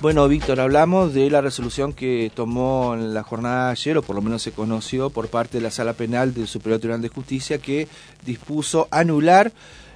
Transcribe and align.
Bueno, 0.00 0.28
Víctor, 0.28 0.60
hablamos 0.60 1.12
de 1.12 1.28
la 1.28 1.40
resolución 1.40 1.92
que 1.92 2.30
tomó 2.32 2.94
en 2.94 3.14
la 3.14 3.24
jornada 3.24 3.70
ayer, 3.70 3.98
o 3.98 4.02
por 4.02 4.14
lo 4.14 4.22
menos 4.22 4.42
se 4.42 4.52
conoció 4.52 5.10
por 5.10 5.26
parte 5.26 5.58
de 5.58 5.62
la 5.62 5.72
Sala 5.72 5.94
Penal 5.94 6.32
del 6.34 6.46
Superior 6.46 6.78
Tribunal 6.78 7.02
de 7.02 7.08
Justicia, 7.08 7.58
que 7.58 7.88
dispuso 8.24 8.86
anular 8.92 9.50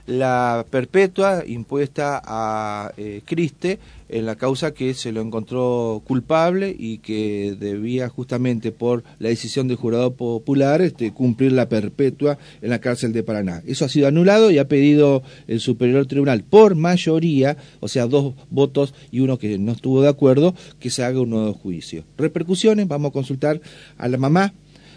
la 0.06 0.66
perpetua 0.68 1.44
impuesta 1.46 2.20
a 2.24 2.92
eh, 2.96 3.22
Criste 3.24 3.78
en 4.08 4.26
la 4.26 4.36
causa 4.36 4.74
que 4.74 4.94
se 4.94 5.10
lo 5.10 5.20
encontró 5.22 6.02
culpable 6.06 6.74
y 6.78 6.98
que 6.98 7.56
debía 7.58 8.08
justamente 8.08 8.70
por 8.70 9.04
la 9.18 9.30
decisión 9.30 9.68
del 9.68 9.78
jurado 9.78 10.14
popular 10.14 10.82
este, 10.82 11.12
cumplir 11.12 11.52
la 11.52 11.68
perpetua 11.68 12.38
en 12.60 12.70
la 12.70 12.78
cárcel 12.78 13.12
de 13.12 13.22
Paraná. 13.22 13.62
Eso 13.66 13.84
ha 13.84 13.88
sido 13.88 14.06
anulado 14.06 14.50
y 14.50 14.58
ha 14.58 14.68
pedido 14.68 15.22
el 15.46 15.60
Superior 15.60 16.06
Tribunal 16.06 16.44
por 16.44 16.74
mayoría, 16.74 17.56
o 17.80 17.88
sea, 17.88 18.06
dos 18.06 18.34
votos 18.50 18.94
y 19.10 19.20
uno 19.20 19.38
que 19.38 19.58
no 19.58 19.72
estuvo 19.72 20.02
de 20.02 20.08
acuerdo, 20.08 20.54
que 20.78 20.90
se 20.90 21.04
haga 21.04 21.20
un 21.20 21.30
nuevo 21.30 21.54
juicio. 21.54 22.04
Repercusiones, 22.18 22.86
vamos 22.88 23.10
a 23.10 23.12
consultar 23.12 23.60
a 23.96 24.08
la 24.08 24.18
mamá 24.18 24.52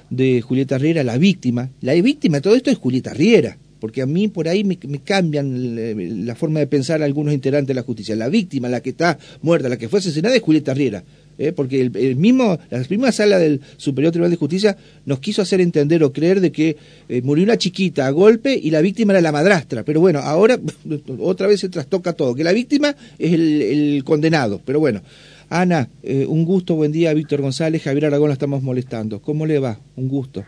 de 0.10 0.42
Julieta 0.42 0.78
Riera, 0.78 1.04
la 1.04 1.18
víctima. 1.18 1.70
La 1.80 1.94
víctima 1.94 2.38
de 2.38 2.42
todo 2.42 2.56
esto 2.56 2.70
es 2.70 2.78
Julieta 2.78 3.14
Riera 3.14 3.58
porque 3.86 4.02
a 4.02 4.08
mí 4.08 4.28
por 4.30 4.48
ahí 4.48 4.64
me, 4.64 4.78
cambian 4.78 6.26
la 6.26 6.34
forma 6.34 6.60
de 6.60 6.66
pensar 6.66 7.04
algunos 7.04 7.36
integrantes 7.36 7.68
de 7.68 7.76
la 7.76 7.84
justicia. 7.84 8.16
La 8.16 8.30
víctima, 8.30 8.68
la 8.68 8.82
que 8.82 8.90
está 8.90 9.20
muerta, 9.44 9.70
la 9.70 9.78
que 9.78 9.88
fue 9.88 10.00
asesinada 10.00 10.36
es 10.36 10.42
Julieta 10.42 10.74
Riera. 10.74 11.04
¿eh? 11.38 11.52
porque 11.52 11.82
el, 11.82 12.16
mismo, 12.16 12.58
la 12.72 12.82
primera 12.82 13.12
sala 13.12 13.38
del 13.38 13.62
Superior 13.78 14.12
Tribunal 14.12 14.32
de 14.32 14.38
Justicia 14.38 14.76
nos 15.06 15.20
quiso 15.20 15.44
hacer 15.44 15.62
entender 15.62 16.04
o 16.04 16.12
creer 16.12 16.42
de 16.42 16.52
que 16.52 16.78
eh, 17.10 17.22
murió 17.22 17.44
una 17.44 17.58
chiquita 17.58 18.08
a 18.08 18.10
golpe 18.10 18.60
y 18.60 18.72
la 18.72 18.82
víctima 18.82 19.14
era 19.14 19.22
la 19.22 19.32
madrastra. 19.32 19.84
Pero 19.84 20.02
bueno, 20.02 20.18
ahora 20.18 20.58
otra 21.20 21.46
vez 21.46 21.60
se 21.60 21.70
trastoca 21.70 22.14
todo, 22.14 22.34
que 22.34 22.44
la 22.44 22.54
víctima 22.54 22.96
es 23.20 23.34
el, 23.34 24.02
condenado. 24.04 24.62
Pero 24.66 24.80
bueno, 24.80 25.02
Ana, 25.48 25.90
eh, 26.02 26.26
un 26.28 26.44
gusto, 26.44 26.74
buen 26.74 26.92
día, 26.92 27.14
Víctor 27.14 27.44
González, 27.44 27.84
Javier 27.84 28.08
Aragón, 28.08 28.30
lo 28.30 28.34
estamos 28.34 28.64
molestando. 28.64 29.22
¿Cómo 29.22 29.46
le 29.46 29.60
va? 29.60 29.78
Un 29.96 30.08
gusto. 30.08 30.44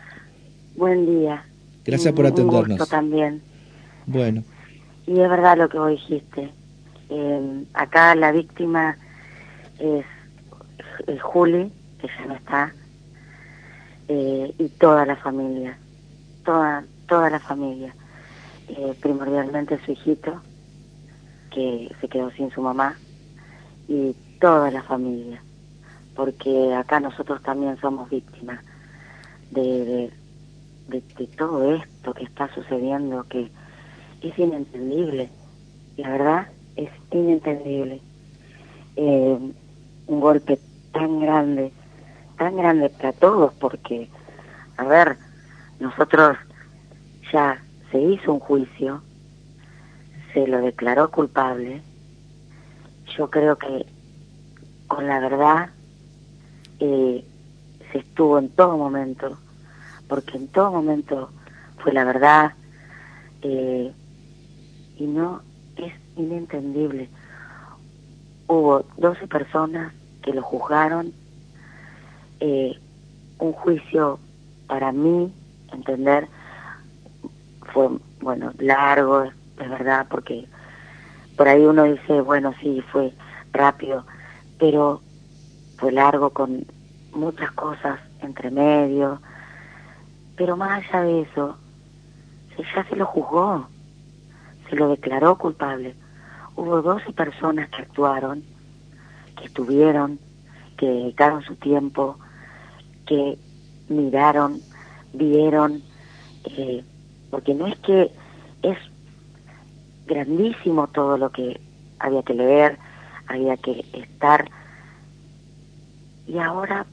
Buen 0.74 1.06
día. 1.06 1.47
Gracias 1.88 2.12
por 2.12 2.26
atendernos. 2.26 2.78
Un 2.78 2.86
también. 2.86 3.42
Bueno. 4.04 4.44
Y 5.06 5.12
es 5.12 5.30
verdad 5.30 5.56
lo 5.56 5.70
que 5.70 5.78
vos 5.78 5.90
dijiste. 5.90 6.52
Eh, 7.08 7.64
acá 7.72 8.14
la 8.14 8.30
víctima 8.30 8.98
es, 9.78 10.04
Juli, 11.22 11.72
que 11.98 12.08
ya 12.08 12.26
no 12.26 12.34
está, 12.34 12.74
eh, 14.08 14.54
y 14.58 14.68
toda 14.68 15.06
la 15.06 15.16
familia, 15.16 15.78
toda, 16.44 16.84
toda 17.08 17.30
la 17.30 17.40
familia. 17.40 17.94
Eh, 18.68 18.94
primordialmente 19.00 19.80
su 19.86 19.92
hijito, 19.92 20.42
que 21.50 21.90
se 22.02 22.08
quedó 22.08 22.30
sin 22.32 22.50
su 22.50 22.60
mamá, 22.60 22.98
y 23.88 24.14
toda 24.42 24.70
la 24.70 24.82
familia, 24.82 25.42
porque 26.14 26.74
acá 26.74 27.00
nosotros 27.00 27.42
también 27.42 27.80
somos 27.80 28.10
víctimas 28.10 28.62
de 29.50 29.62
de, 29.86 30.12
todo 31.36 31.74
esto 31.74 32.14
que 32.14 32.24
está 32.24 32.52
sucediendo, 32.54 33.24
que 33.28 33.50
es 34.22 34.38
inentendible, 34.38 35.30
la 35.96 36.10
verdad 36.10 36.48
es 36.76 36.90
inentendible. 37.10 38.00
Eh, 38.96 39.38
un 40.06 40.20
golpe 40.20 40.58
tan 40.92 41.20
grande, 41.20 41.72
tan 42.38 42.56
grande 42.56 42.88
para 42.88 43.12
todos, 43.12 43.52
porque, 43.54 44.08
a 44.76 44.84
ver, 44.84 45.16
nosotros 45.78 46.36
ya 47.32 47.62
se 47.90 48.00
hizo 48.00 48.32
un 48.32 48.40
juicio, 48.40 49.02
se 50.32 50.46
lo 50.46 50.60
declaró 50.60 51.10
culpable, 51.10 51.82
yo 53.16 53.30
creo 53.30 53.56
que 53.56 53.86
con 54.86 55.06
la 55.06 55.20
verdad 55.20 55.70
eh, 56.80 57.24
se 57.92 57.98
estuvo 57.98 58.38
en 58.38 58.48
todo 58.50 58.76
momento 58.76 59.38
porque 60.08 60.36
en 60.36 60.48
todo 60.48 60.72
momento 60.72 61.30
fue 61.78 61.92
la 61.92 62.04
verdad 62.04 62.52
eh, 63.42 63.92
y 64.96 65.06
no 65.06 65.42
es 65.76 65.92
inentendible. 66.16 67.08
Hubo 68.46 68.84
12 68.96 69.26
personas 69.28 69.92
que 70.22 70.32
lo 70.32 70.42
juzgaron, 70.42 71.12
eh, 72.40 72.78
un 73.38 73.52
juicio 73.52 74.18
para 74.66 74.92
mí, 74.92 75.32
entender, 75.72 76.28
fue, 77.72 77.88
bueno, 78.20 78.52
largo, 78.58 79.24
es 79.24 79.70
verdad, 79.70 80.06
porque 80.10 80.46
por 81.36 81.48
ahí 81.48 81.64
uno 81.64 81.84
dice, 81.84 82.20
bueno, 82.20 82.52
sí, 82.60 82.82
fue 82.90 83.12
rápido, 83.52 84.04
pero 84.58 85.00
fue 85.76 85.92
largo 85.92 86.30
con 86.30 86.66
muchas 87.12 87.52
cosas 87.52 88.00
entre 88.20 88.50
medio, 88.50 89.20
pero 90.38 90.56
más 90.56 90.84
allá 90.84 91.02
de 91.02 91.22
eso, 91.22 91.58
ya 92.56 92.84
se 92.88 92.96
lo 92.96 93.06
juzgó, 93.06 93.68
se 94.70 94.76
lo 94.76 94.88
declaró 94.90 95.36
culpable. 95.36 95.96
Hubo 96.54 96.80
12 96.80 97.12
personas 97.12 97.68
que 97.70 97.82
actuaron, 97.82 98.44
que 99.36 99.46
estuvieron, 99.46 100.20
que 100.76 100.86
dedicaron 100.86 101.42
su 101.42 101.56
tiempo, 101.56 102.18
que 103.04 103.36
miraron, 103.88 104.60
vieron, 105.12 105.82
eh, 106.44 106.84
porque 107.30 107.54
no 107.54 107.66
es 107.66 107.76
que 107.80 108.12
es 108.62 108.78
grandísimo 110.06 110.86
todo 110.86 111.18
lo 111.18 111.30
que 111.30 111.60
había 111.98 112.22
que 112.22 112.34
leer, 112.34 112.78
había 113.26 113.56
que 113.56 113.84
estar, 113.92 114.48
y 116.28 116.38
ahora 116.38 116.86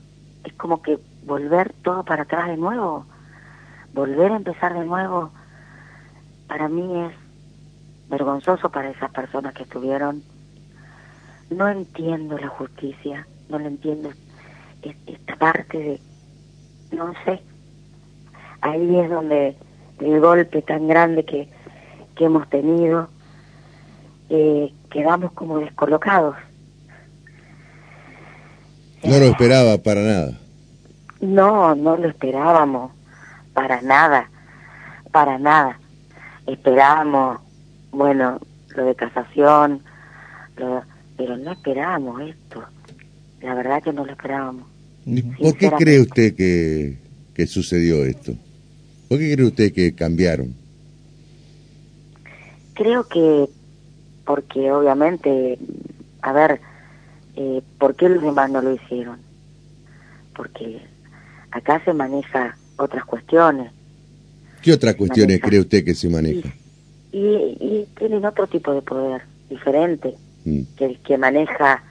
es 0.43 0.53
como 0.53 0.81
que 0.81 0.97
volver 1.25 1.73
todo 1.83 2.03
para 2.03 2.23
atrás 2.23 2.47
de 2.47 2.57
nuevo 2.57 3.05
volver 3.95 4.33
a 4.33 4.35
empezar 4.35 4.73
de 4.73 4.85
nuevo, 4.85 5.31
para 6.47 6.67
mí 6.67 7.05
es 7.05 7.13
vergonzoso 8.09 8.69
para 8.69 8.89
esas 8.89 9.09
personas 9.11 9.53
que 9.53 9.63
estuvieron. 9.63 10.21
No 11.49 11.69
entiendo 11.69 12.37
la 12.37 12.49
justicia, 12.49 13.25
no 13.49 13.57
lo 13.57 13.67
entiendo 13.67 14.11
esta 15.07 15.35
parte 15.37 15.77
de, 15.77 15.99
no 16.91 17.13
sé, 17.23 17.41
ahí 18.61 18.99
es 18.99 19.09
donde 19.09 19.55
el 19.99 20.19
golpe 20.19 20.61
tan 20.61 20.87
grande 20.87 21.23
que, 21.23 21.47
que 22.15 22.25
hemos 22.25 22.47
tenido, 22.49 23.07
eh, 24.29 24.73
quedamos 24.91 25.31
como 25.31 25.59
descolocados. 25.59 26.35
No 29.03 29.17
lo 29.17 29.25
esperaba 29.25 29.77
para 29.77 30.01
nada. 30.01 30.39
No, 31.21 31.73
no 31.75 31.95
lo 31.95 32.09
esperábamos 32.09 32.91
para 33.55 33.81
nada, 33.81 34.29
para 35.11 35.39
nada. 35.39 35.79
Esperábamos, 36.45 37.39
bueno, 37.89 38.39
lo 38.75 38.85
de 38.85 38.93
casación, 38.93 39.81
pero 41.17 41.37
no 41.37 41.51
esperábamos 41.53 42.21
esto. 42.21 42.63
La 43.41 43.55
verdad 43.55 43.81
que 43.81 43.93
no 43.93 44.05
lo 44.05 44.11
esperábamos. 44.11 44.67
¿Por 45.39 45.57
qué 45.57 45.71
cree 45.71 46.01
usted 46.01 46.35
que, 46.35 46.99
que 47.33 47.47
sucedió 47.47 48.05
esto? 48.05 48.33
¿Por 49.07 49.17
qué 49.17 49.33
cree 49.33 49.47
usted 49.47 49.73
que 49.73 49.95
cambiaron? 49.95 50.53
Creo 52.73 53.07
que 53.07 53.47
porque 54.25 54.71
obviamente, 54.71 55.57
a 56.21 56.33
ver, 56.33 56.59
eh, 57.35 57.61
¿por 57.79 57.95
qué 57.95 58.09
los 58.09 58.21
demás 58.21 58.49
no 58.49 58.61
lo 58.61 58.73
hicieron? 58.73 59.19
Porque 60.35 60.81
acá 61.51 61.81
se 61.85 61.93
maneja 61.93 62.57
otras 62.77 63.05
cuestiones. 63.05 63.71
¿Qué 64.61 64.73
otras 64.73 64.95
cuestiones 64.95 65.39
cree 65.41 65.59
usted 65.59 65.85
que 65.85 65.93
se 65.93 66.09
maneja? 66.09 66.49
Y, 67.11 67.85
tienen 67.97 68.25
otro 68.25 68.47
tipo 68.47 68.73
de 68.73 68.81
poder 68.81 69.21
diferente 69.49 70.15
mm. 70.43 70.61
que 70.75 70.85
el 70.85 70.99
que 70.99 71.17
maneja, 71.17 71.83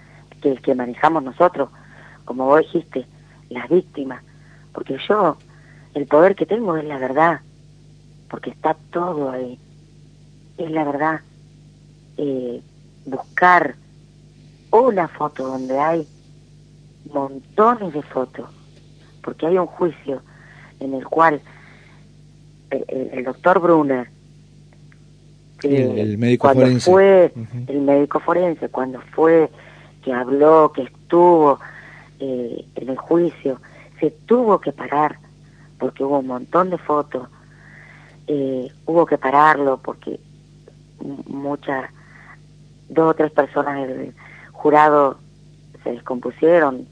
que 0.42 0.50
el 0.52 0.60
que 0.60 0.74
manejamos 0.74 1.22
nosotros, 1.22 1.70
como 2.25 2.46
vos 2.46 2.60
dijiste, 2.60 3.06
las 3.48 3.69
víctimas. 3.69 4.22
Porque 4.72 4.98
yo, 5.08 5.36
el 5.94 6.06
poder 6.06 6.34
que 6.34 6.46
tengo 6.46 6.76
es 6.76 6.84
la 6.84 6.98
verdad, 6.98 7.40
porque 8.28 8.50
está 8.50 8.76
todo 8.90 9.30
ahí. 9.30 9.58
Es 10.58 10.70
la 10.70 10.84
verdad. 10.84 11.20
Eh, 12.16 12.60
buscar 13.06 13.76
una 14.70 15.08
foto 15.08 15.46
donde 15.46 15.78
hay 15.78 16.06
montones 17.12 17.92
de 17.92 18.02
fotos, 18.02 18.50
porque 19.22 19.46
hay 19.46 19.58
un 19.58 19.66
juicio 19.66 20.22
en 20.81 20.94
el 20.94 21.05
cual 21.06 21.41
el, 22.71 23.25
doctor 23.25 23.61
Brunner, 23.61 24.09
el, 25.62 26.19
médico 26.19 26.49
cuando 26.49 26.62
forense. 26.62 26.91
fue 26.91 27.32
el 27.69 27.81
médico 27.81 28.21
forense, 28.21 28.69
cuando 28.69 29.00
fue 29.15 29.50
que 30.03 30.12
habló, 30.12 30.73
que 30.73 30.82
estuvo 30.82 31.59
eh, 32.21 32.65
en 32.75 32.88
el 32.88 32.97
juicio, 32.97 33.61
se 34.00 34.11
tuvo 34.11 34.61
que 34.61 34.73
parar 34.73 35.19
porque 35.79 36.05
hubo 36.05 36.19
un 36.19 36.26
montón 36.26 36.71
de 36.71 36.79
fotos, 36.79 37.29
eh, 38.26 38.71
hubo 38.87 39.06
que 39.06 39.19
pararlo 39.19 39.79
porque 39.79 40.19
muchas, 41.26 41.91
dos 42.88 43.11
o 43.11 43.15
tres 43.15 43.32
personas 43.32 43.87
del 43.87 44.15
jurado 44.53 45.19
se 45.82 45.91
descompusieron. 45.91 46.87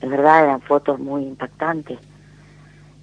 En 0.00 0.10
verdad 0.10 0.44
eran 0.44 0.60
fotos 0.60 0.98
muy 0.98 1.24
impactantes. 1.24 1.98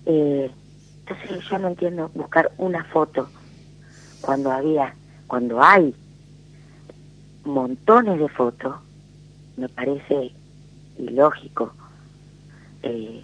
Eh, 0.06 0.52
entonces 1.00 1.50
yo 1.50 1.60
no 1.60 1.70
entiendo 1.70 2.12
buscar 2.14 2.52
una 2.58 2.84
foto 2.86 3.30
cuando 4.22 4.52
había, 4.52 4.96
cuando 5.28 5.62
hay 5.62 5.94
montones 7.46 8.20
de 8.20 8.30
fotos, 8.30 8.76
me 9.58 9.68
parece 9.70 10.32
ilógico. 10.98 11.74
Eh, 12.84 13.24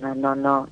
no, 0.00 0.14
no, 0.14 0.34
no, 0.36 0.68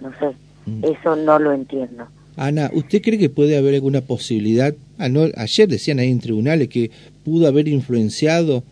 no 0.00 0.10
sé, 0.18 0.36
mm. 0.66 0.84
eso 0.84 1.16
no 1.16 1.38
lo 1.38 1.52
entiendo. 1.52 2.06
Ana, 2.36 2.70
¿usted 2.72 3.02
cree 3.02 3.18
que 3.18 3.28
puede 3.28 3.56
haber 3.56 3.74
alguna 3.74 4.00
posibilidad? 4.02 4.74
Ah, 4.98 5.08
ayer 5.36 5.68
decían 5.68 5.98
ahí 5.98 6.10
en 6.10 6.20
tribunales 6.20 6.68
que 6.68 6.90
pudo 7.24 7.46
haber 7.46 7.68
influenciado 7.68 8.62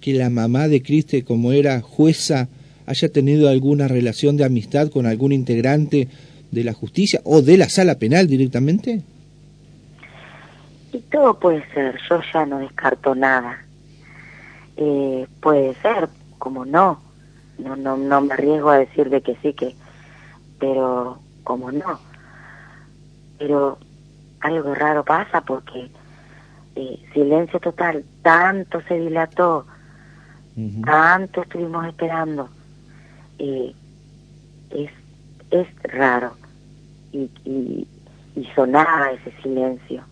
que 0.00 0.14
la 0.14 0.30
mamá 0.30 0.68
de 0.68 0.82
Criste, 0.82 1.24
como 1.24 1.52
era 1.52 1.80
jueza, 1.80 2.48
haya 2.88 3.08
tenido 3.10 3.48
alguna 3.48 3.86
relación 3.88 4.36
de 4.36 4.44
amistad 4.44 4.88
con 4.88 5.06
algún 5.06 5.32
integrante 5.32 6.08
de 6.50 6.64
la 6.64 6.72
justicia 6.72 7.20
o 7.24 7.42
de 7.42 7.58
la 7.58 7.68
sala 7.68 7.96
penal 7.96 8.26
directamente? 8.26 9.02
Y 10.92 10.98
todo 11.10 11.38
puede 11.38 11.62
ser, 11.74 11.98
yo 12.08 12.20
ya 12.32 12.46
no 12.46 12.58
descarto 12.58 13.14
nada. 13.14 13.58
Eh, 14.76 15.26
puede 15.40 15.74
ser, 15.82 16.08
como 16.38 16.64
no. 16.64 17.00
No, 17.58 17.76
no, 17.76 17.96
no 17.96 18.20
me 18.20 18.34
arriesgo 18.34 18.70
a 18.70 18.78
decir 18.78 19.10
de 19.10 19.20
que 19.20 19.36
sí, 19.42 19.52
que, 19.52 19.74
pero 20.58 21.18
como 21.42 21.72
no. 21.72 22.00
Pero 23.38 23.78
algo 24.40 24.74
raro 24.74 25.04
pasa 25.04 25.40
porque 25.40 25.90
eh, 26.76 26.98
silencio 27.12 27.58
total, 27.58 28.04
tanto 28.22 28.80
se 28.82 28.98
dilató, 28.98 29.66
tanto 30.84 31.42
estuvimos 31.42 31.86
esperando. 31.86 32.48
Eh, 33.38 33.72
es, 34.70 34.90
es 35.50 35.66
raro 35.84 36.36
y, 37.12 37.30
y, 37.44 37.86
y 38.36 38.44
sonaba 38.54 39.12
ese 39.12 39.32
silencio. 39.42 40.04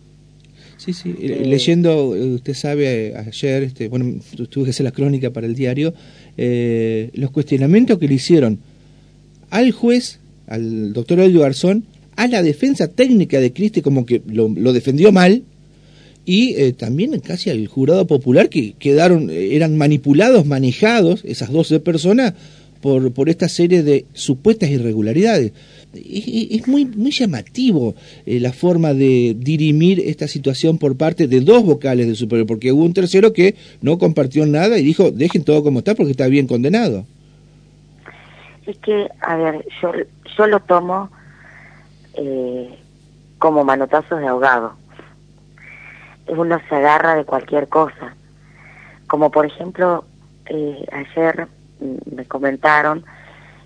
Sí, 0.77 0.93
sí, 0.93 1.15
eh, 1.19 1.43
leyendo, 1.43 2.15
eh, 2.15 2.35
usted 2.35 2.53
sabe, 2.53 3.15
ayer, 3.15 3.63
este, 3.63 3.87
bueno, 3.87 4.21
tuve 4.49 4.65
que 4.65 4.69
hacer 4.69 4.83
la 4.83 4.91
crónica 4.91 5.31
para 5.31 5.47
el 5.47 5.55
diario, 5.55 5.93
eh, 6.37 7.09
los 7.13 7.31
cuestionamientos 7.31 7.97
que 7.97 8.07
le 8.07 8.13
hicieron 8.13 8.59
al 9.49 9.71
juez, 9.71 10.19
al 10.45 10.93
doctor 10.93 11.19
Elio 11.19 11.41
Garzón, 11.41 11.85
a 12.15 12.27
la 12.27 12.43
defensa 12.43 12.87
técnica 12.87 13.39
de 13.39 13.53
Cristi, 13.53 13.81
como 13.81 14.05
que 14.05 14.21
lo, 14.27 14.49
defendió 14.71 15.11
mal, 15.11 15.43
y 16.25 16.73
también 16.73 17.17
casi 17.21 17.49
al 17.49 17.65
jurado 17.67 18.05
popular, 18.05 18.49
que 18.49 18.73
quedaron, 18.73 19.29
eran 19.29 19.77
manipulados, 19.77 20.45
manejados, 20.45 21.23
esas 21.23 21.51
12 21.51 21.79
personas, 21.79 22.33
por, 22.81 23.11
por 23.13 23.29
esta 23.29 23.49
serie 23.49 23.83
de 23.83 24.05
supuestas 24.13 24.69
irregularidades 24.69 25.53
es, 25.93 26.67
muy, 26.67 26.85
muy 26.85 27.11
llamativo 27.11 27.95
eh, 28.25 28.39
la 28.39 28.51
forma 28.51 28.93
de 28.93 29.35
dirimir 29.37 29.99
esta 29.99 30.27
situación 30.27 30.77
por 30.77 30.97
parte 30.97 31.27
de 31.27 31.41
dos 31.41 31.63
vocales 31.63 32.07
del 32.07 32.15
superior, 32.15 32.47
porque 32.47 32.71
hubo 32.71 32.83
un 32.83 32.93
tercero 32.93 33.33
que 33.33 33.55
no 33.81 33.97
compartió 33.97 34.45
nada 34.45 34.77
y 34.77 34.83
dijo, 34.83 35.11
dejen 35.11 35.43
todo 35.43 35.63
como 35.63 35.79
está 35.79 35.95
porque 35.95 36.11
está 36.11 36.27
bien 36.27 36.47
condenado. 36.47 37.05
Es 38.65 38.77
que, 38.79 39.07
a 39.21 39.37
ver, 39.37 39.65
yo, 39.81 39.91
yo 40.37 40.47
lo 40.47 40.59
tomo 40.59 41.09
eh, 42.15 42.77
como 43.39 43.63
manotazos 43.63 44.19
de 44.19 44.27
ahogado. 44.27 44.73
Uno 46.27 46.59
se 46.67 46.75
agarra 46.75 47.15
de 47.15 47.23
cualquier 47.23 47.69
cosa. 47.69 48.15
Como 49.07 49.31
por 49.31 49.45
ejemplo, 49.45 50.03
eh, 50.47 50.85
ayer 50.91 51.47
me 51.79 52.25
comentaron 52.25 53.05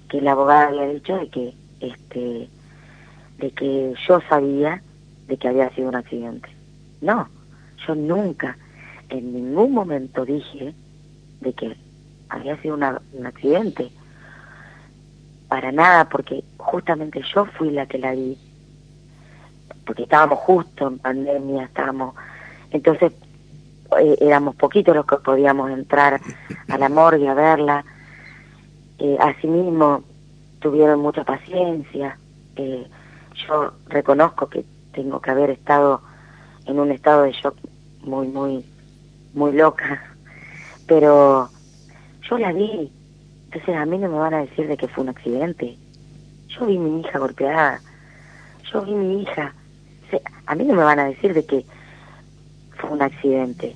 que 0.10 0.22
la 0.22 0.34
abogada 0.34 0.68
había 0.68 0.88
dicho 0.88 1.16
de 1.18 1.30
que 1.30 1.54
este, 1.80 2.50
de 3.38 3.52
que 3.52 3.94
yo 4.08 4.20
sabía 4.30 4.82
de 5.28 5.38
que 5.38 5.48
había 5.48 5.70
sido 5.72 5.90
un 5.90 5.96
accidente. 5.96 6.50
No, 7.02 7.28
yo 7.88 7.96
nunca, 7.96 8.58
en 9.10 9.34
ningún 9.34 9.74
momento 9.74 10.26
dije 10.26 10.76
de 11.40 11.54
que 11.54 11.76
había 12.30 12.62
sido 12.62 12.76
un 12.76 13.26
accidente. 13.26 13.92
Para 15.48 15.72
nada, 15.72 16.08
porque 16.08 16.44
justamente 16.58 17.22
yo 17.34 17.46
fui 17.46 17.72
la 17.72 17.86
que 17.86 17.98
la 17.98 18.12
vi. 18.12 18.38
Porque 19.86 20.04
estábamos 20.04 20.40
justo 20.40 20.88
en 20.88 21.00
pandemia, 21.00 21.66
estábamos... 21.66 22.16
Entonces 22.70 23.12
eh, 24.00 24.18
éramos 24.22 24.56
poquitos 24.56 24.96
los 24.96 25.06
que 25.06 25.18
podíamos 25.18 25.70
entrar 25.72 26.22
a 26.70 26.78
la 26.78 26.88
morgue 26.88 27.28
a 27.28 27.34
verla. 27.34 27.84
Eh, 29.04 29.18
asimismo, 29.20 30.04
tuvieron 30.60 31.00
mucha 31.00 31.24
paciencia. 31.24 32.20
Eh, 32.56 32.86
yo 33.48 33.74
reconozco 33.88 34.48
que 34.48 34.64
tengo 34.94 35.20
que 35.20 35.32
haber 35.32 35.50
estado 35.50 36.02
en 36.68 36.80
un 36.80 36.92
estado 36.92 37.24
de 37.24 37.32
shock 37.32 37.56
muy, 38.04 38.28
muy, 38.28 38.64
muy 39.34 39.54
loca, 39.54 40.04
pero 40.86 41.50
yo 42.30 42.38
la 42.38 42.54
vi, 42.54 42.92
entonces 43.46 43.76
a 43.76 43.86
mí 43.88 43.98
no 43.98 44.08
me 44.08 44.20
van 44.20 44.36
a 44.36 44.42
decir 44.42 44.68
de 44.68 44.78
que 44.78 44.88
fue 44.88 45.04
un 45.04 45.10
accidente. 45.10 45.78
Yo 46.50 46.68
vi 46.68 46.78
mi 46.78 47.02
hija 47.02 47.18
golpeada, 47.18 47.82
yo 48.72 48.84
vi 48.84 48.94
mi 48.94 49.24
hija, 49.24 49.56
a 50.46 50.54
mí 50.54 50.64
no 50.64 50.76
me 50.76 50.84
van 50.84 51.00
a 51.00 51.06
decir 51.06 51.34
de 51.34 51.44
que 51.44 51.66
fue 52.78 52.92
un 52.92 53.02
accidente. 53.02 53.76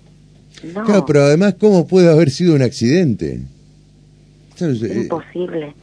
No. 0.71 1.03
Pero 1.07 1.23
además, 1.23 1.55
¿cómo 1.59 1.87
puede 1.87 2.11
haber 2.11 2.29
sido 2.29 2.53
un 2.53 2.61
accidente? 2.61 3.41
Es 4.55 4.95
imposible 4.95 5.73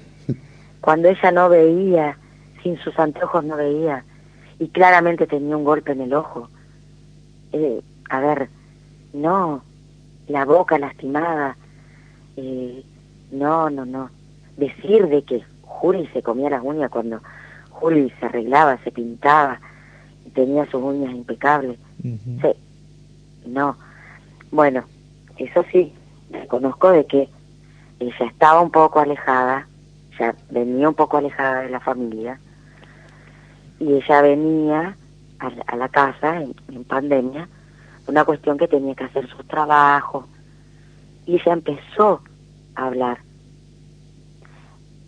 cuando 0.82 1.08
ella 1.08 1.30
no 1.30 1.48
veía, 1.48 2.18
sin 2.62 2.76
sus 2.78 2.98
anteojos 2.98 3.44
no 3.44 3.56
veía, 3.56 4.04
y 4.58 4.68
claramente 4.68 5.26
tenía 5.26 5.56
un 5.56 5.64
golpe 5.64 5.92
en 5.92 6.02
el 6.02 6.12
ojo. 6.12 6.50
Eh, 7.52 7.80
a 8.10 8.20
ver, 8.20 8.48
no, 9.14 9.62
la 10.26 10.44
boca 10.44 10.78
lastimada, 10.78 11.56
eh, 12.36 12.84
no, 13.30 13.70
no, 13.70 13.86
no. 13.86 14.10
Decir 14.56 15.06
de 15.06 15.22
que 15.22 15.42
Juli 15.62 16.06
se 16.08 16.22
comía 16.22 16.50
las 16.50 16.64
uñas 16.64 16.90
cuando 16.90 17.20
Juli 17.70 18.12
se 18.18 18.26
arreglaba, 18.26 18.78
se 18.82 18.90
pintaba, 18.90 19.60
y 20.26 20.30
tenía 20.30 20.66
sus 20.66 20.82
uñas 20.82 21.14
impecables. 21.14 21.78
sí, 22.02 22.52
no. 23.46 23.76
Bueno, 24.50 24.84
eso 25.38 25.64
sí, 25.70 25.92
reconozco 26.30 26.90
de 26.90 27.06
que 27.06 27.28
ella 28.08 28.26
estaba 28.26 28.60
un 28.60 28.70
poco 28.70 29.00
alejada, 29.00 29.66
ya 30.18 30.34
venía 30.50 30.88
un 30.88 30.94
poco 30.94 31.16
alejada 31.18 31.62
de 31.62 31.70
la 31.70 31.80
familia 31.80 32.38
y 33.78 33.94
ella 33.94 34.22
venía 34.22 34.96
a, 35.40 35.76
la 35.76 35.88
casa 35.88 36.40
en, 36.40 36.84
pandemia, 36.84 37.48
una 38.06 38.24
cuestión 38.24 38.56
que 38.58 38.68
tenía 38.68 38.94
que 38.94 39.04
hacer 39.04 39.28
su 39.28 39.42
trabajo 39.44 40.26
y 41.26 41.34
ella 41.34 41.52
empezó 41.52 42.22
a 42.76 42.86
hablar. 42.86 43.18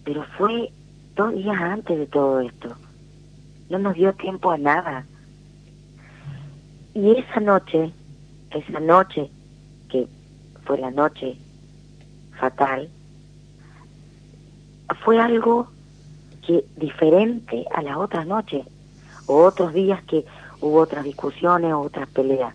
Pero 0.05 0.25
fue 0.37 0.73
dos 1.15 1.35
días 1.35 1.61
antes 1.61 1.99
de 1.99 2.07
todo 2.07 2.41
esto. 2.41 2.77
No 3.71 3.79
nos 3.79 3.95
dio 3.95 4.13
tiempo 4.15 4.51
a 4.51 4.59
nada. 4.59 5.07
Y 6.95 7.13
esa 7.13 7.41
noche, 7.41 7.93
esa 8.51 8.81
noche 8.81 9.31
que 9.89 10.09
fue 10.65 10.79
la 10.79 10.91
noche 10.91 11.39
fatal, 12.39 12.89
fue 15.05 15.19
algo 15.19 15.69
que 16.47 16.65
diferente 16.77 17.65
a 17.75 17.83
las 17.83 17.97
otras 17.97 18.27
noches 18.27 18.67
o 19.27 19.45
otros 19.45 19.73
días 19.73 20.03
que 20.05 20.25
hubo 20.61 20.81
otras 20.81 21.05
discusiones 21.05 21.73
o 21.73 21.81
otras 21.81 22.09
peleas. 22.09 22.55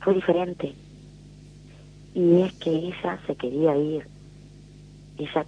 Fue 0.00 0.14
diferente. 0.14 0.74
Y 2.14 2.42
es 2.42 2.52
que 2.54 2.70
ella 2.70 3.18
se 3.26 3.34
quería 3.36 3.76
ir. 3.76 4.06
Ella 5.18 5.46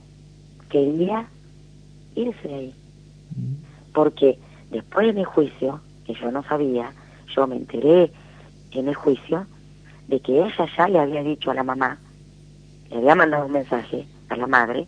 quería 0.68 1.28
irse 2.14 2.48
de 2.48 2.54
ahí. 2.54 2.74
Porque 3.92 4.38
después 4.70 5.06
de 5.06 5.12
mi 5.12 5.24
juicio, 5.24 5.80
que 6.04 6.14
yo 6.14 6.30
no 6.30 6.42
sabía, 6.44 6.92
yo 7.34 7.46
me 7.46 7.56
enteré 7.56 8.10
en 8.72 8.88
el 8.88 8.94
juicio 8.94 9.46
de 10.08 10.20
que 10.20 10.40
ella 10.40 10.66
ya 10.76 10.88
le 10.88 10.98
había 10.98 11.22
dicho 11.22 11.50
a 11.50 11.54
la 11.54 11.62
mamá, 11.62 11.98
le 12.90 12.98
había 12.98 13.14
mandado 13.14 13.46
un 13.46 13.52
mensaje 13.52 14.06
a 14.28 14.36
la 14.36 14.46
madre, 14.46 14.86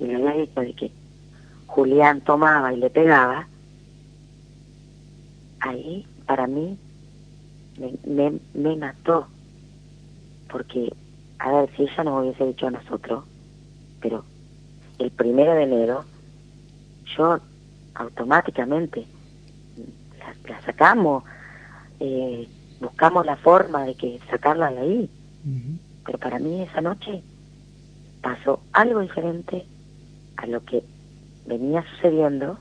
y 0.00 0.04
le 0.04 0.16
había 0.16 0.32
dicho 0.42 0.60
de 0.60 0.74
que 0.74 0.92
Julián 1.66 2.20
tomaba 2.20 2.72
y 2.72 2.76
le 2.76 2.90
pegaba, 2.90 3.48
ahí 5.60 6.06
para 6.26 6.46
mí 6.46 6.78
me, 8.06 8.40
me, 8.54 8.76
mató. 8.76 9.26
Porque, 10.50 10.92
a 11.38 11.52
ver, 11.52 11.70
si 11.76 11.82
ella 11.82 12.04
nos 12.04 12.22
hubiese 12.22 12.46
dicho 12.46 12.66
a 12.68 12.70
nosotros, 12.70 13.24
pero 14.00 14.24
el 14.98 15.10
primero 15.10 15.54
de 15.54 15.64
enero, 15.64 16.04
yo 17.16 17.40
automáticamente 17.94 19.06
la, 20.48 20.60
sacamos, 20.62 21.24
eh, 22.00 22.48
buscamos 22.80 23.26
la 23.26 23.36
forma 23.36 23.84
de 23.84 23.94
que 23.94 24.20
sacarla 24.30 24.70
de 24.70 24.78
ahí. 24.78 25.10
Pero 26.06 26.18
para 26.18 26.38
mí 26.38 26.62
esa 26.62 26.80
noche 26.80 27.22
pasó 28.22 28.60
algo 28.72 29.00
diferente 29.00 29.66
a 30.36 30.46
lo 30.46 30.64
que 30.64 30.82
venía 31.46 31.84
sucediendo 31.94 32.58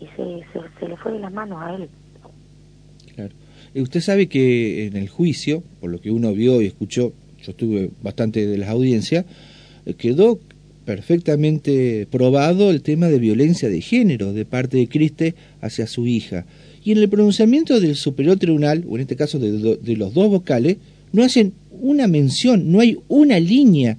y 0.00 0.06
se, 0.16 0.44
se, 0.80 0.88
le 0.88 0.96
fue 0.96 1.12
de 1.12 1.20
las 1.20 1.32
manos 1.32 1.58
a 1.62 1.74
él. 1.74 1.88
Claro. 3.14 3.34
Usted 3.74 4.00
sabe 4.00 4.28
que 4.28 4.86
en 4.86 4.96
el 4.96 5.08
juicio, 5.08 5.62
por 5.80 5.90
lo 5.90 6.00
que 6.00 6.10
uno 6.10 6.32
vio 6.32 6.60
y 6.60 6.66
escuchó, 6.66 7.12
yo 7.42 7.50
estuve 7.52 7.90
bastante 8.02 8.46
de 8.46 8.58
las 8.58 8.68
audiencias, 8.68 9.24
eh, 9.86 9.94
quedó 9.94 10.38
perfectamente 10.84 12.06
probado 12.10 12.70
el 12.70 12.82
tema 12.82 13.06
de 13.06 13.18
violencia 13.18 13.68
de 13.68 13.80
género 13.80 14.32
de 14.32 14.44
parte 14.44 14.76
de 14.76 14.88
Criste 14.88 15.34
hacia 15.60 15.86
su 15.86 16.06
hija. 16.06 16.44
Y 16.84 16.92
en 16.92 16.98
el 16.98 17.08
pronunciamiento 17.08 17.80
del 17.80 17.94
superior 17.94 18.38
tribunal, 18.38 18.84
o 18.88 18.96
en 18.96 19.02
este 19.02 19.16
caso 19.16 19.38
de, 19.38 19.76
de 19.76 19.96
los 19.96 20.12
dos 20.14 20.28
vocales, 20.28 20.78
no 21.12 21.22
hacen 21.22 21.52
una 21.70 22.08
mención, 22.08 22.72
no 22.72 22.80
hay 22.80 22.98
una 23.08 23.38
línea. 23.38 23.96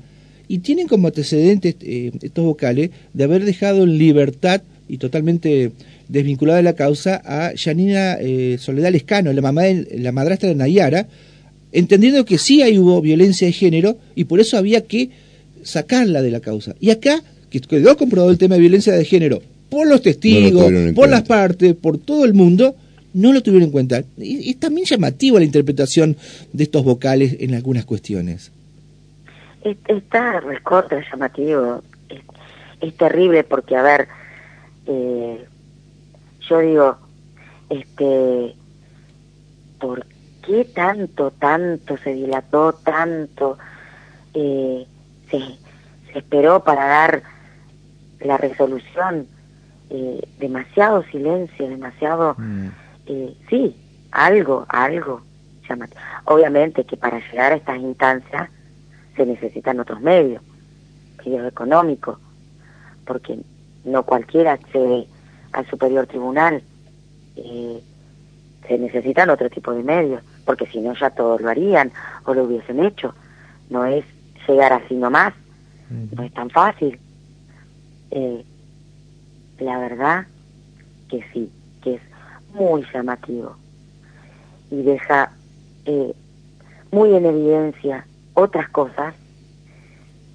Y 0.48 0.60
tienen 0.60 0.88
como 0.88 1.08
antecedentes 1.08 1.76
eh, 1.82 2.12
estos 2.22 2.46
vocales 2.46 2.92
de 3.14 3.24
haber 3.24 3.46
dejado 3.46 3.84
en 3.84 3.98
libertad 3.98 4.62
y 4.88 4.98
totalmente 4.98 5.72
desvinculada 6.08 6.58
de 6.58 6.64
la 6.64 6.74
causa 6.74 7.22
a 7.24 7.54
Janina 7.56 8.18
eh, 8.20 8.58
Soledad 8.60 8.92
Lescano, 8.92 9.32
la, 9.32 9.42
mamá 9.42 9.64
la 9.92 10.12
madrastra 10.12 10.50
de 10.50 10.56
Nayara, 10.56 11.08
entendiendo 11.72 12.26
que 12.26 12.38
sí 12.38 12.62
hay, 12.62 12.78
hubo 12.78 13.02
violencia 13.02 13.48
de 13.48 13.54
género 13.54 13.98
y 14.16 14.26
por 14.26 14.40
eso 14.40 14.58
había 14.58 14.82
que 14.82 15.10
sacarla 15.64 16.22
de 16.22 16.32
la 16.32 16.40
causa. 16.40 16.76
Y 16.80 16.90
acá, 16.92 17.24
que 17.50 17.62
quedó 17.62 17.98
comprobado 17.98 18.32
el 18.32 18.38
tema 18.38 18.56
de 18.56 18.62
violencia 18.62 18.94
de 18.94 19.06
género 19.06 19.42
por 19.70 19.88
los 19.88 20.02
testigos, 20.04 20.72
por 20.94 21.10
las 21.10 21.24
partes, 21.24 21.74
por 21.74 21.98
todo 21.98 22.26
el 22.26 22.34
mundo, 22.36 22.76
no 23.14 23.34
lo 23.34 23.42
tuvieron 23.42 23.68
en 23.68 23.72
cuenta. 23.72 24.04
Y, 24.18 24.52
es 24.52 24.58
también 24.58 24.86
llamativo 24.86 25.40
la 25.40 25.46
interpretación 25.46 26.16
de 26.52 26.64
estos 26.64 26.84
vocales 26.84 27.38
en 27.40 27.56
algunas 27.56 27.86
cuestiones. 27.86 28.52
Está 29.63 30.39
recorte 30.41 31.03
llamativo. 31.10 31.82
Es, 32.82 32.98
terrible 32.98 33.46
porque, 33.46 33.77
a 33.77 33.82
ver, 33.82 34.08
eh, 34.88 35.48
yo 36.41 36.60
digo, 36.60 36.98
este, 37.70 38.55
¿por 39.79 40.05
qué 40.46 40.65
tanto, 40.65 41.32
tanto 41.32 41.98
se 41.98 42.13
dilató, 42.13 42.74
tanto 42.74 43.58
eh, 44.34 44.86
se, 45.32 45.39
se 46.12 46.20
esperó 46.20 46.63
para 46.63 46.86
dar 46.86 47.24
la 48.20 48.38
resolución? 48.38 49.27
Eh, 49.89 50.27
demasiado 50.39 51.03
silencio, 51.03 51.70
demasiado... 51.70 52.36
Mm. 52.38 52.67
Eh, 53.05 53.38
sí, 53.50 53.75
algo, 54.12 54.65
algo. 54.70 55.22
Obviamente 56.25 56.84
que 56.86 56.98
para 56.98 57.20
llegar 57.20 57.53
a 57.53 57.55
estas 57.55 57.77
instancias 57.77 58.50
se 59.15 59.25
necesitan 59.25 59.79
otros 59.79 60.01
medios, 60.01 60.41
medios 61.25 61.48
económicos, 61.48 62.17
porque 63.05 63.39
no 63.86 64.03
cualquiera 64.03 64.53
accede 64.53 65.08
al 65.51 65.70
superior 65.70 66.08
tribunal. 66.08 66.62
Eh, 67.36 67.82
se 68.67 68.77
necesitan 68.77 69.29
otro 69.29 69.50
tipo 69.50 69.74
de 69.74 69.84
medios, 69.84 70.24
porque 70.46 70.65
si 70.67 70.79
no 70.79 70.93
ya 70.93 71.10
todos 71.10 71.41
lo 71.41 71.50
harían 71.50 71.91
o 72.25 72.34
lo 72.34 72.46
hubiesen 72.46 72.84
hecho. 72.84 73.13
No 73.70 73.86
es 73.86 74.05
llegar 74.48 74.74
así 74.74 74.96
nomás, 74.96 75.34
no 75.89 76.24
es 76.24 76.34
tan 76.34 76.50
fácil. 76.50 77.00
Eh, 78.12 78.43
la 79.60 79.77
verdad 79.79 80.27
que 81.10 81.24
sí, 81.34 81.50
que 81.82 81.96
es 81.96 82.01
muy 82.53 82.86
llamativo 82.93 83.55
y 84.72 84.82
deja 84.82 85.32
eh, 85.86 86.13
muy 86.91 87.15
en 87.15 87.25
evidencia 87.25 88.05
otras 88.34 88.70
cosas 88.70 89.13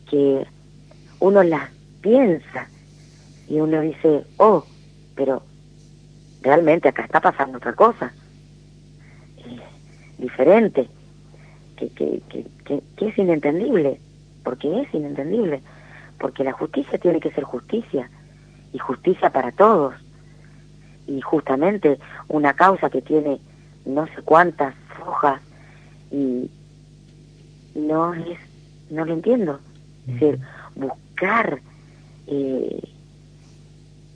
que 0.08 0.46
uno 1.20 1.42
las 1.42 1.70
piensa 2.00 2.68
y 3.48 3.60
uno 3.60 3.80
dice, 3.80 4.24
oh, 4.36 4.64
pero 5.14 5.42
realmente 6.42 6.88
acá 6.88 7.04
está 7.04 7.20
pasando 7.20 7.58
otra 7.58 7.72
cosa 7.74 8.12
diferente, 10.18 10.88
que, 11.76 11.88
que, 11.90 12.20
que, 12.28 12.82
que 12.96 13.08
es 13.08 13.18
inentendible, 13.18 14.00
porque 14.42 14.82
es 14.82 14.92
inentendible, 14.92 15.62
porque 16.18 16.44
la 16.44 16.52
justicia 16.52 16.98
tiene 16.98 17.20
que 17.20 17.30
ser 17.30 17.44
justicia 17.44 18.10
y 18.72 18.78
justicia 18.78 19.30
para 19.30 19.52
todos 19.52 19.94
y 21.06 21.20
justamente 21.20 21.98
una 22.28 22.54
causa 22.54 22.90
que 22.90 23.00
tiene 23.00 23.40
no 23.86 24.06
sé 24.08 24.22
cuántas 24.24 24.74
hojas 25.06 25.40
y 26.10 26.50
no 27.74 28.14
es 28.14 28.38
no 28.90 29.04
lo 29.04 29.12
entiendo. 29.12 29.60
Es 30.06 30.14
decir 30.14 30.40
buscar 30.74 31.60
eh, 32.26 32.80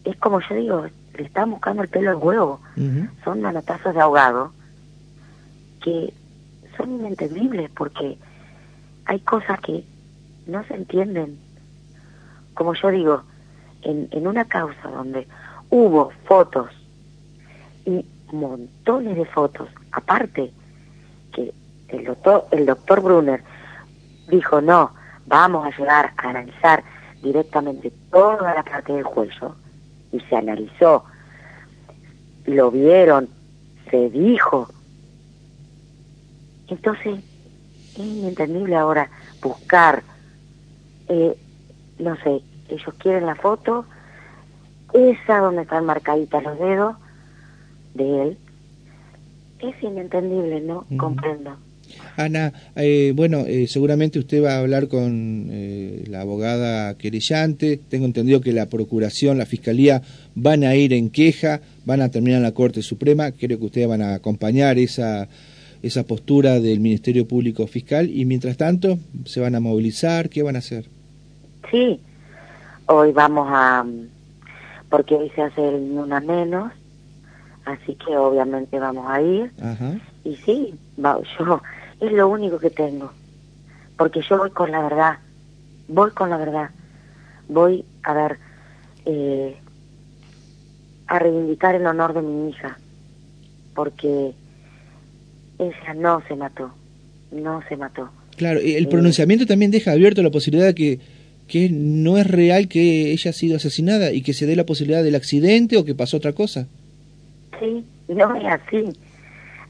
es 0.05 0.17
como 0.17 0.41
yo 0.41 0.55
digo 0.55 0.87
le 1.15 1.25
están 1.25 1.51
buscando 1.51 1.83
el 1.83 1.89
pelo 1.89 2.11
al 2.11 2.17
huevo. 2.17 2.61
Son 3.25 3.41
manotazos 3.41 3.95
de 3.95 4.01
ahogado 4.01 4.53
que 5.83 6.13
son 6.77 7.01
inentendibles 7.01 7.71
porque 7.71 8.17
hay 9.05 9.21
cosas 9.21 9.61
que 9.61 9.85
no 10.47 10.65
se 10.65 10.75
entienden. 10.75 11.39
Como 12.55 12.75
yo 12.75 12.89
digo 12.91 13.23
en, 13.83 14.09
en 14.11 14.27
una 14.27 14.45
causa 14.45 14.89
donde 14.89 15.27
hubo 15.71 16.13
fotos 16.25 16.71
y 17.85 18.05
montones 18.33 19.17
de 19.17 19.27
fotos. 19.27 19.69
Aparte, 19.93 20.53
que 21.33 21.53
el 21.93 22.05
doctor, 22.05 22.47
el 22.51 22.67
doctor 22.67 23.01
Brunner 23.01 23.43
dijo, 24.29 24.61
no, 24.61 24.93
vamos 25.27 25.67
a 25.67 25.79
llegar 25.79 26.13
a 26.17 26.29
analizar 26.29 26.83
directamente 27.23 27.93
toda 28.11 28.55
la 28.55 28.63
parte 28.63 28.93
del 28.93 29.05
cuello, 29.05 29.55
y 30.11 30.21
se 30.21 30.37
analizó, 30.37 31.05
lo 32.47 32.71
vieron, 32.71 33.29
se 33.91 34.11
dijo. 34.11 34.69
Entonces, 36.69 37.21
es 37.95 37.99
inentendible 37.99 38.77
ahora 38.77 39.09
buscar, 39.41 40.03
eh, 41.09 41.37
no 41.99 42.17
sé, 42.17 42.43
ellos 42.69 42.95
quieren 42.99 43.27
la 43.27 43.35
foto, 43.37 43.85
esa 44.93 45.39
donde 45.39 45.63
están 45.63 45.87
marcaditas 45.87 46.43
los 46.43 46.59
dedos, 46.59 46.97
de 47.95 48.23
él, 48.23 48.39
es 49.59 49.83
inentendible, 49.83 50.61
¿no? 50.61 50.87
Comprendo. 50.97 51.57
Ana, 52.17 52.53
eh, 52.77 53.13
bueno, 53.15 53.45
eh, 53.47 53.67
seguramente 53.67 54.19
usted 54.19 54.43
va 54.43 54.55
a 54.55 54.59
hablar 54.59 54.89
con 54.89 55.49
eh, 55.51 56.05
la 56.09 56.21
abogada 56.21 56.95
querellante. 56.95 57.79
Tengo 57.89 58.07
entendido 58.07 58.41
que 58.41 58.53
la 58.53 58.67
Procuración, 58.67 59.39
la 59.39 59.47
Fiscalía 59.47 60.03
van 60.35 60.65
a 60.65 60.75
ir 60.75 60.93
en 60.93 61.11
queja, 61.11 61.61
van 61.85 62.03
a 62.03 62.11
terminar 62.11 62.39
en 62.39 62.45
la 62.45 62.53
Corte 62.53 62.83
Suprema. 62.83 63.33
Creo 63.33 63.59
que 63.59 63.65
ustedes 63.65 63.89
van 63.89 64.03
a 64.03 64.15
acompañar 64.15 64.79
esa, 64.79 65.29
esa 65.83 66.05
postura 66.05 66.61
del 66.61 66.81
Ministerio 66.81 67.27
Público 67.27 67.67
Fiscal 67.67 68.11
y 68.11 68.25
mientras 68.25 68.57
tanto 68.57 68.99
se 69.25 69.41
van 69.41 69.55
a 69.55 69.61
movilizar. 69.61 70.29
¿Qué 70.29 70.43
van 70.43 70.57
a 70.57 70.61
hacer? 70.61 70.87
Sí, 71.71 71.99
hoy 72.87 73.13
vamos 73.13 73.49
a, 73.51 73.87
porque 74.91 75.15
hoy 75.15 75.31
se 75.35 75.43
hace 75.43 75.61
una 75.61 76.21
menos 76.21 76.73
así 77.65 77.95
que 77.95 78.17
obviamente 78.17 78.79
vamos 78.79 79.07
a 79.09 79.21
ir. 79.21 79.53
Y 80.25 80.37
sí, 80.37 80.75
yo 80.97 81.63
es 82.03 82.13
lo 82.13 82.29
único 82.29 82.59
que 82.59 82.71
tengo, 82.71 83.13
porque 83.97 84.21
yo 84.29 84.39
voy 84.39 84.51
con 84.51 84.71
la 84.71 84.83
verdad, 84.83 85.19
voy 85.89 86.11
con 86.11 86.31
la 86.31 86.37
verdad, 86.37 86.71
voy 87.49 87.85
a 88.03 88.13
ver, 88.13 88.39
eh, 89.07 89.57
a 91.07 91.19
reivindicar 91.19 91.75
el 91.75 91.87
honor 91.87 92.15
de 92.15 92.23
mi 92.23 92.51
hija, 92.51 92.79
porque 93.75 94.33
ella 95.59 95.95
no 95.95 96.23
se 96.29 96.35
mató, 96.35 96.73
no 97.31 97.63
se 97.69 97.77
mató. 97.77 98.11
Claro, 98.37 98.61
el 98.61 98.85
eh, 98.85 98.89
pronunciamiento 98.89 99.47
también 99.47 99.71
deja 99.71 99.93
abierto 99.93 100.23
la 100.23 100.31
posibilidad 100.31 100.67
de 100.67 100.75
que, 100.75 101.01
que 101.47 101.71
no 101.71 102.19
es 102.19 102.27
real 102.27 102.69
que 102.69 103.13
ella 103.13 103.31
ha 103.31 103.35
sido 103.35 103.57
asesinada 103.57 104.13
y 104.13 104.23
que 104.23 104.33
se 104.33 104.47
dé 104.47 104.57
la 104.57 104.67
posibilidad 104.67 105.03
del 105.03 105.15
accidente 105.15 105.77
o 105.77 105.85
que 105.85 105.95
pasó 105.95 106.17
otra 106.17 106.33
cosa 106.33 106.67
no 108.09 108.35
es 108.35 108.45
así. 108.45 108.85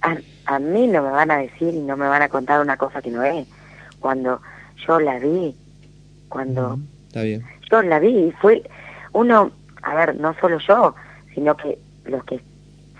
A, 0.02 0.58
mí 0.58 0.86
no 0.88 1.02
me 1.02 1.10
van 1.10 1.30
a 1.30 1.38
decir 1.38 1.74
y 1.74 1.80
no 1.80 1.96
me 1.96 2.08
van 2.08 2.22
a 2.22 2.28
contar 2.28 2.60
una 2.60 2.76
cosa 2.76 3.00
que 3.00 3.10
no 3.10 3.22
es. 3.22 3.46
Cuando 4.00 4.40
yo 4.86 4.98
la 5.00 5.18
vi, 5.18 5.54
cuando 6.28 6.78
Está 7.06 7.22
bien. 7.22 7.44
yo 7.70 7.82
la 7.82 7.98
vi, 8.00 8.08
y 8.08 8.32
fue 8.32 8.62
uno, 9.12 9.52
a 9.82 9.94
ver, 9.94 10.16
no 10.16 10.34
solo 10.40 10.58
yo, 10.58 10.94
sino 11.34 11.56
que 11.56 11.78
los 12.04 12.24
que 12.24 12.40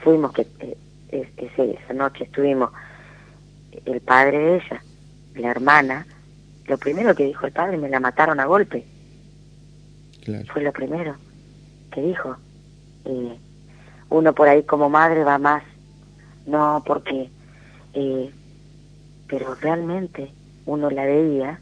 fuimos, 0.03 0.33
que 0.33 0.47
eh, 0.61 1.77
esa 1.83 1.93
noche 1.93 2.25
estuvimos, 2.25 2.71
el 3.85 4.01
padre 4.01 4.39
de 4.39 4.57
ella, 4.57 4.83
la 5.35 5.51
hermana, 5.51 6.07
lo 6.67 6.79
primero 6.79 7.15
que 7.15 7.25
dijo 7.25 7.47
el 7.47 7.53
padre, 7.53 7.77
me 7.77 7.89
la 7.89 8.01
mataron 8.01 8.39
a 8.41 8.47
golpe. 8.47 8.85
Fue 10.53 10.63
lo 10.63 10.73
primero 10.73 11.17
que 11.91 12.01
dijo. 12.01 12.37
Eh, 13.05 13.37
uno 14.11 14.35
por 14.35 14.49
ahí 14.49 14.63
como 14.63 14.89
madre 14.89 15.25
va 15.25 15.39
más, 15.39 15.63
no 16.47 16.83
porque, 16.87 17.31
eh, 17.95 18.31
pero 19.29 19.55
realmente 19.55 20.33
uno 20.67 20.91
la 20.91 21.05
veía 21.05 21.61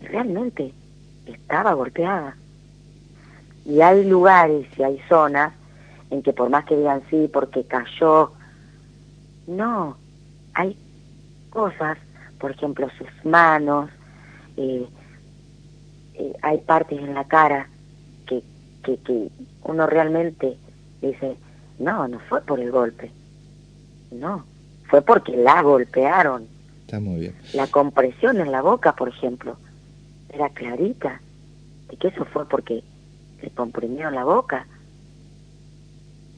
realmente 0.00 0.72
estaba 1.26 1.72
golpeada. 1.72 2.36
Y 3.64 3.80
hay 3.80 4.04
lugares 4.04 4.66
y 4.78 4.82
hay 4.82 5.00
zonas 5.08 5.52
en 6.10 6.22
que 6.22 6.32
por 6.32 6.50
más 6.50 6.64
que 6.64 6.76
digan 6.76 7.02
sí, 7.10 7.28
porque 7.32 7.64
cayó, 7.64 8.32
no, 9.46 9.96
hay 10.52 10.76
cosas, 11.50 11.98
por 12.38 12.50
ejemplo, 12.50 12.88
sus 12.98 13.08
manos, 13.24 13.90
eh, 14.56 14.86
eh, 16.14 16.32
hay 16.42 16.58
partes 16.58 16.98
en 16.98 17.14
la 17.14 17.24
cara 17.24 17.68
que, 18.26 18.42
que, 18.82 18.98
que 18.98 19.28
uno 19.62 19.86
realmente 19.86 20.56
dice, 21.00 21.36
no, 21.78 22.06
no 22.06 22.18
fue 22.20 22.40
por 22.42 22.60
el 22.60 22.70
golpe, 22.70 23.10
no, 24.14 24.44
fue 24.88 25.02
porque 25.02 25.36
la 25.36 25.62
golpearon. 25.62 26.46
Está 26.80 27.00
muy 27.00 27.20
bien. 27.20 27.34
La 27.54 27.66
compresión 27.66 28.40
en 28.40 28.52
la 28.52 28.62
boca, 28.62 28.94
por 28.94 29.08
ejemplo, 29.08 29.56
era 30.28 30.48
clarita, 30.50 31.20
de 31.88 31.96
que 31.96 32.08
eso 32.08 32.24
fue 32.26 32.48
porque 32.48 32.82
le 33.42 33.50
comprimieron 33.50 34.14
la 34.14 34.24
boca. 34.24 34.66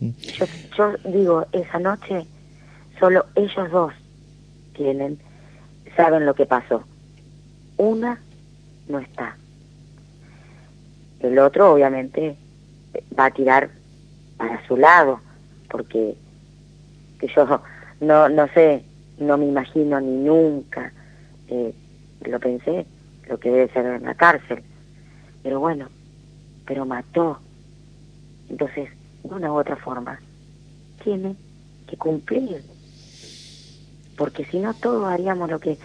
Mm. 0.00 0.10
Yo, 0.10 0.46
yo 0.76 0.92
digo, 1.10 1.46
esa 1.52 1.78
noche 1.78 2.26
solo 2.98 3.26
ellos 3.34 3.70
dos 3.70 3.92
tienen, 4.74 5.18
saben 5.96 6.26
lo 6.26 6.34
que 6.34 6.46
pasó. 6.46 6.84
Una 7.76 8.20
no 8.88 8.98
está. 8.98 9.36
El 11.20 11.38
otro 11.38 11.72
obviamente 11.72 12.36
va 13.18 13.26
a 13.26 13.30
tirar 13.30 13.70
para 14.36 14.66
su 14.66 14.76
lado, 14.76 15.20
porque 15.70 16.16
que 17.18 17.28
yo 17.28 17.60
no, 18.00 18.28
no 18.28 18.48
sé, 18.48 18.84
no 19.18 19.38
me 19.38 19.46
imagino 19.46 20.00
ni 20.00 20.24
nunca, 20.24 20.92
eh, 21.48 21.74
lo 22.24 22.40
pensé, 22.40 22.86
lo 23.28 23.38
que 23.38 23.50
debe 23.50 23.72
ser 23.72 23.86
en 23.86 24.04
la 24.04 24.14
cárcel. 24.14 24.62
Pero 25.42 25.60
bueno, 25.60 25.88
pero 26.66 26.84
mató. 26.84 27.38
Entonces, 28.48 28.90
de 29.22 29.34
una 29.34 29.52
u 29.52 29.56
otra 29.56 29.76
forma, 29.76 30.20
tiene 31.02 31.36
que 31.86 31.96
cumplir. 31.96 32.62
Porque 34.16 34.44
si 34.46 34.58
no, 34.58 34.74
todos 34.74 35.06
haríamos 35.06 35.50
lo 35.50 35.60
que, 35.60 35.78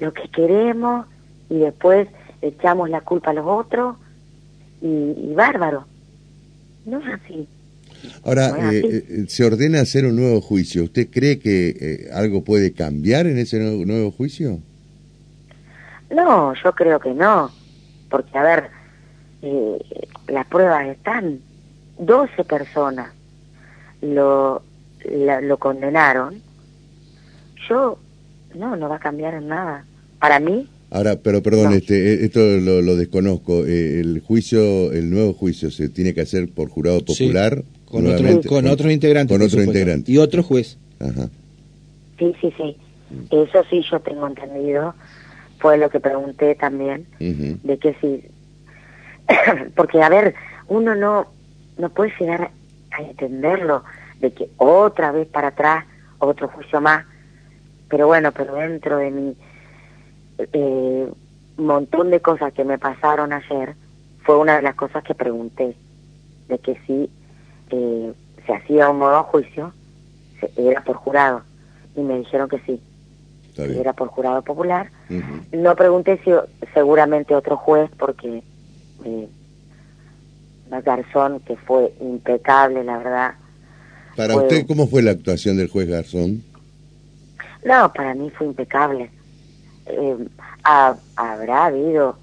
lo 0.00 0.12
que 0.12 0.28
queremos 0.28 1.06
y 1.48 1.58
después 1.58 2.08
echamos 2.42 2.90
la 2.90 3.00
culpa 3.00 3.30
a 3.30 3.34
los 3.34 3.46
otros 3.46 3.96
y, 4.80 4.86
y 4.86 5.32
bárbaro. 5.34 5.86
No 6.84 7.00
es 7.00 7.06
así. 7.06 7.48
Ahora, 8.24 8.72
eh, 8.72 8.82
eh, 9.08 9.24
se 9.28 9.44
ordena 9.44 9.80
hacer 9.80 10.04
un 10.06 10.16
nuevo 10.16 10.40
juicio. 10.40 10.84
¿Usted 10.84 11.08
cree 11.10 11.38
que 11.38 11.68
eh, 11.80 12.08
algo 12.12 12.42
puede 12.44 12.72
cambiar 12.72 13.26
en 13.26 13.38
ese 13.38 13.58
nuevo, 13.58 13.84
nuevo 13.84 14.10
juicio? 14.10 14.60
No, 16.10 16.54
yo 16.62 16.72
creo 16.72 17.00
que 17.00 17.12
no. 17.12 17.50
Porque, 18.10 18.36
a 18.38 18.42
ver, 18.42 18.64
eh, 19.42 19.78
las 20.28 20.46
pruebas 20.46 20.86
están. 20.88 21.40
12 21.98 22.44
personas 22.44 23.10
lo, 24.02 24.62
la- 25.10 25.40
lo 25.40 25.56
condenaron. 25.58 26.42
Yo, 27.68 27.98
no, 28.54 28.76
no 28.76 28.88
va 28.88 28.96
a 28.96 29.00
cambiar 29.00 29.34
en 29.34 29.48
nada. 29.48 29.84
Para 30.20 30.40
mí, 30.40 30.68
Ahora, 30.88 31.16
pero 31.16 31.42
perdón, 31.42 31.70
No. 31.70 31.76
este, 31.76 32.24
esto 32.24 32.38
lo, 32.40 32.80
lo 32.80 32.94
desconozco. 32.96 33.66
Eh, 33.66 33.98
el 34.00 34.20
juicio, 34.20 34.92
el 34.92 35.10
nuevo 35.10 35.32
juicio, 35.32 35.70
se 35.72 35.88
tiene 35.88 36.14
que 36.14 36.20
hacer 36.20 36.48
por 36.48 36.68
jurado 36.68 37.00
Sí, 37.08 37.24
popular. 37.24 37.64
Con, 37.86 38.06
otro- 38.06 38.40
con 38.48 38.66
otros 38.66 38.92
integrantes. 38.92 39.36
Con 39.36 39.46
otro 39.46 39.62
integrante. 39.62 40.12
Y 40.12 40.18
otro 40.18 40.42
juez. 40.42 40.76
Ajá. 41.00 41.28
sí, 42.18 42.34
sí, 42.40 42.52
sí. 42.56 42.76
Eso 43.30 43.62
sí 43.70 43.82
yo 43.90 44.00
tengo 44.00 44.26
entendido. 44.26 44.94
Fue 45.58 45.78
lo 45.78 45.88
que 45.88 46.00
pregunté 46.00 46.54
también. 46.56 47.06
De 47.18 47.78
que 47.78 47.94
si 48.00 48.24
porque 49.76 50.02
a 50.02 50.08
ver 50.08 50.34
uno 50.68 50.94
no 50.94 51.26
no 51.78 51.88
puede 51.90 52.12
llegar 52.18 52.50
a 52.90 53.02
entenderlo 53.02 53.84
de 54.20 54.32
que 54.32 54.48
otra 54.56 55.12
vez 55.12 55.26
para 55.28 55.48
atrás 55.48 55.84
otro 56.18 56.48
juicio 56.48 56.80
más 56.80 57.04
pero 57.88 58.06
bueno 58.06 58.32
pero 58.32 58.54
dentro 58.54 58.98
de 58.98 59.10
mi 59.10 59.36
eh, 60.38 61.08
montón 61.56 62.10
de 62.10 62.20
cosas 62.20 62.52
que 62.52 62.64
me 62.64 62.78
pasaron 62.78 63.32
ayer 63.32 63.74
fue 64.24 64.38
una 64.38 64.56
de 64.56 64.62
las 64.62 64.74
cosas 64.74 65.02
que 65.04 65.14
pregunté 65.14 65.74
de 66.48 66.58
que 66.58 66.76
si 66.86 67.10
eh, 67.70 68.12
se 68.46 68.52
hacía 68.54 68.88
un 68.90 68.98
nuevo 69.00 69.22
juicio 69.24 69.72
se- 70.40 70.50
era 70.56 70.82
por 70.84 70.96
jurado 70.96 71.42
y 71.96 72.00
me 72.00 72.18
dijeron 72.18 72.48
que 72.48 72.58
sí. 72.60 72.80
Que 73.54 73.80
era 73.80 73.94
por 73.94 74.08
jurado 74.08 74.42
popular. 74.42 74.90
No 75.52 75.74
pregunté 75.76 76.20
si 76.24 76.30
seguramente 76.74 77.34
otro 77.34 77.56
juez 77.56 77.90
porque 77.98 78.42
eh, 79.04 79.28
Garzón 80.84 81.40
que 81.40 81.56
fue 81.56 81.92
impecable 82.00 82.84
la 82.84 82.98
verdad 82.98 83.34
Para 84.16 84.34
Fue- 84.34 84.42
usted, 84.42 84.66
¿cómo 84.66 84.86
fue 84.88 85.02
la 85.02 85.12
actuación 85.12 85.56
del 85.56 85.68
juez 85.70 85.88
Garzón? 85.88 86.42
no 87.64 87.92
para 87.92 88.14
mí 88.14 88.30
fue 88.30 88.46
impecable. 88.46 89.10
Eh, 89.86 90.28
ha- 90.64 90.96
habrá 91.16 91.66
habido 91.66 92.16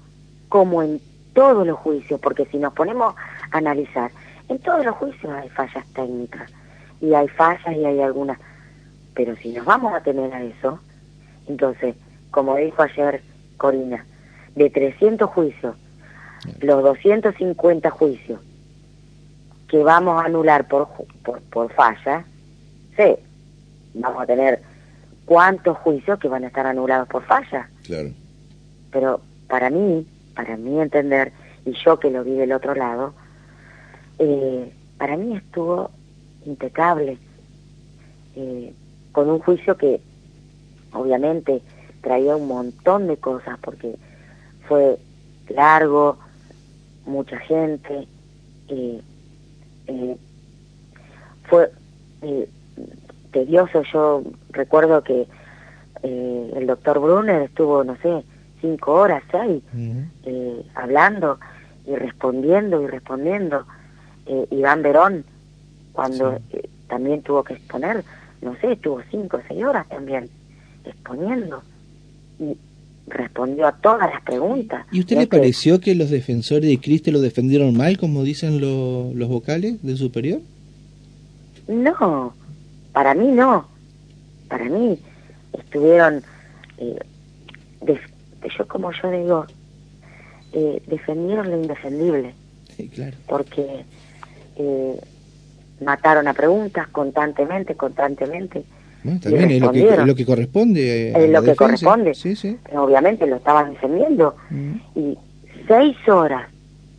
como 0.48 0.82
en 0.82 1.00
todos 1.34 1.66
los 1.66 1.78
juicios 1.78 2.20
porque 2.20 2.46
si 2.46 2.58
nos 2.58 2.72
ponemos 2.74 3.14
a 3.50 3.58
analizar 3.58 4.10
en 4.48 4.58
todos 4.58 4.84
los 4.84 4.94
juicios 4.96 5.32
hay 5.32 5.48
fallas 5.50 5.86
técnicas 5.94 6.50
y 7.00 7.14
hay 7.14 7.28
fallas 7.28 7.76
y 7.76 7.84
hay 7.84 8.00
algunas 8.00 8.38
pero 9.14 9.36
si 9.36 9.52
nos 9.52 9.64
vamos 9.64 9.94
a 9.94 10.00
tener 10.00 10.32
a 10.32 10.42
eso 10.42 10.78
entonces 11.46 11.94
como 12.30 12.56
dijo 12.56 12.82
ayer 12.82 13.22
Corina 13.56 14.04
de 14.54 14.70
300 14.70 15.28
juicios 15.30 15.76
los 16.60 16.82
250 16.82 17.90
juicios 17.90 18.40
que 19.68 19.82
vamos 19.82 20.22
a 20.22 20.26
anular 20.26 20.68
por, 20.68 20.88
por, 21.24 21.40
por 21.42 21.72
falla, 21.72 22.24
sí, 22.96 23.16
vamos 23.94 24.22
a 24.22 24.26
tener 24.26 24.60
cuántos 25.24 25.76
juicios 25.78 26.18
que 26.18 26.28
van 26.28 26.44
a 26.44 26.48
estar 26.48 26.66
anulados 26.66 27.08
por 27.08 27.24
falla. 27.24 27.68
Claro. 27.84 28.10
Pero 28.92 29.20
para 29.48 29.70
mí, 29.70 30.06
para 30.34 30.56
mí 30.56 30.80
entender, 30.80 31.32
y 31.64 31.72
yo 31.84 31.98
que 31.98 32.10
lo 32.10 32.22
vi 32.24 32.34
del 32.34 32.52
otro 32.52 32.74
lado, 32.74 33.14
eh, 34.18 34.72
para 34.98 35.16
mí 35.16 35.36
estuvo 35.36 35.90
impecable, 36.46 37.18
eh, 38.36 38.72
con 39.12 39.30
un 39.30 39.38
juicio 39.40 39.76
que 39.76 40.00
obviamente 40.92 41.62
traía 42.00 42.36
un 42.36 42.48
montón 42.48 43.06
de 43.06 43.16
cosas, 43.16 43.58
porque 43.60 43.96
fue 44.68 44.98
largo, 45.48 46.18
mucha 47.06 47.38
gente, 47.38 48.06
eh, 48.68 49.00
eh, 49.86 50.16
fue 51.44 51.70
eh, 52.22 52.48
tedioso. 53.32 53.82
Yo 53.92 54.22
recuerdo 54.50 55.02
que 55.02 55.26
eh, 56.02 56.52
el 56.56 56.66
doctor 56.66 57.00
Brunner 57.00 57.42
estuvo, 57.42 57.84
no 57.84 57.96
sé, 57.96 58.24
cinco 58.60 58.94
horas, 58.94 59.22
seis, 59.30 59.62
hablando 60.74 61.38
y 61.86 61.94
respondiendo 61.96 62.82
y 62.82 62.86
respondiendo. 62.86 63.66
Eh, 64.26 64.46
Iván 64.50 64.82
Verón, 64.82 65.24
cuando 65.92 66.38
eh, 66.52 66.68
también 66.88 67.22
tuvo 67.22 67.44
que 67.44 67.54
exponer, 67.54 68.04
no 68.42 68.54
sé, 68.60 68.72
estuvo 68.72 69.00
cinco 69.10 69.36
o 69.38 69.40
seis 69.48 69.62
horas 69.64 69.88
también 69.88 70.28
exponiendo 70.84 71.62
y 72.38 72.56
respondió 73.06 73.66
a 73.66 73.72
todas 73.72 74.10
las 74.12 74.22
preguntas. 74.22 74.86
¿Y 74.90 75.00
usted 75.00 75.16
le 75.16 75.22
es 75.24 75.28
que- 75.28 75.36
pareció 75.38 75.80
que 75.80 75.94
los 75.94 76.10
defensores 76.10 76.68
de 76.68 76.78
Cristo 76.80 77.10
lo 77.10 77.20
defendieron 77.20 77.76
mal, 77.76 77.98
como 77.98 78.22
dicen 78.22 78.60
lo- 78.60 79.12
los 79.14 79.28
vocales 79.28 79.82
del 79.82 79.96
superior? 79.98 80.40
No, 81.68 82.34
para 82.92 83.14
mí 83.14 83.28
no. 83.28 83.66
Para 84.48 84.64
mí 84.66 84.98
estuvieron, 85.52 86.22
eh, 86.78 86.98
def- 87.82 88.10
yo 88.58 88.68
como 88.68 88.90
yo 88.92 89.10
digo, 89.10 89.46
eh, 90.52 90.82
defendieron 90.86 91.50
lo 91.50 91.60
indefendible, 91.60 92.34
Sí, 92.76 92.88
claro. 92.88 93.16
porque 93.26 93.84
eh, 94.56 95.00
mataron 95.80 96.28
a 96.28 96.34
preguntas 96.34 96.88
constantemente, 96.88 97.74
constantemente. 97.74 98.64
Bueno, 99.02 99.20
Y 99.24 99.28
bien, 99.34 99.50
es 99.50 99.60
lo 99.60 99.72
que, 99.72 100.06
lo 100.22 100.26
corresponde. 100.26 101.24
Es 101.24 101.30
lo 101.30 101.42
que 101.42 101.54
corresponde. 101.54 102.14
Sí, 102.14 102.34
sí. 102.36 102.56
Pero 102.64 102.84
obviamente 102.84 103.26
lo 103.26 103.36
estaban 103.36 103.72
defendiendo. 103.74 104.34
Mm. 104.50 104.72
Y 104.94 105.18
seis 105.68 105.96
horas, 106.08 106.48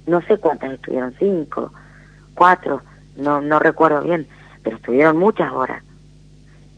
no 0.06 0.22
sé 0.28 0.38
cuántas 0.38 0.74
estuvieron, 0.74 1.16
cinco, 1.18 1.74
cuatro, 2.36 2.82
no, 3.18 3.42
no 3.42 3.58
recuerdo 3.60 4.04
bien, 4.04 4.28
pero 4.64 4.76
estuvieron 4.76 5.18
muchas 5.18 5.52
horas. 5.52 5.82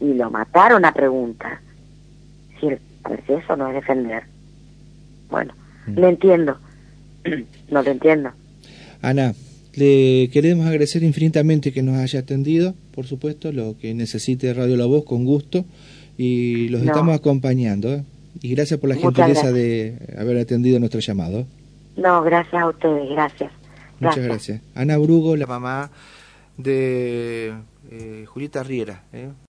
Y 0.00 0.14
lo 0.14 0.30
mataron 0.30 0.84
a 0.84 0.92
preguntas. 0.92 1.60
Si 2.60 2.68
eso 3.32 3.56
no 3.56 3.68
es 3.68 3.74
defender. 3.74 4.24
Bueno, 5.30 5.52
Mm. 5.88 5.98
lo 5.98 6.08
entiendo. 6.08 6.58
no 7.70 7.82
lo 7.82 7.90
entiendo. 7.90 8.30
Ana, 9.02 9.34
le 9.78 10.28
queremos 10.32 10.66
agradecer 10.66 11.04
infinitamente 11.04 11.72
que 11.72 11.84
nos 11.84 11.98
haya 11.98 12.18
atendido, 12.18 12.74
por 12.92 13.06
supuesto, 13.06 13.52
lo 13.52 13.78
que 13.78 13.94
necesite 13.94 14.52
Radio 14.52 14.76
La 14.76 14.86
Voz 14.86 15.04
con 15.04 15.24
gusto 15.24 15.64
y 16.16 16.68
los 16.68 16.82
estamos 16.82 17.14
acompañando. 17.14 17.94
¿eh? 17.94 18.04
Y 18.42 18.56
gracias 18.56 18.80
por 18.80 18.88
la 18.88 18.96
gentileza 18.96 19.52
de 19.52 19.96
haber 20.18 20.38
atendido 20.38 20.80
nuestro 20.80 20.98
llamado. 20.98 21.46
No, 21.96 22.22
gracias 22.22 22.60
a 22.60 22.68
ustedes, 22.68 23.08
gracias. 23.08 23.52
gracias. 23.52 24.00
Muchas 24.00 24.24
gracias. 24.24 24.62
Ana 24.74 24.98
Brugo, 24.98 25.36
la 25.36 25.46
mamá 25.46 25.92
de 26.56 27.54
eh, 27.92 28.24
Julieta 28.26 28.64
Riera. 28.64 29.04
¿eh? 29.12 29.28